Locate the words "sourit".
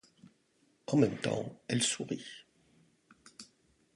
1.83-2.25